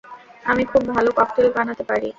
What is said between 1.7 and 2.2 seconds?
পারি।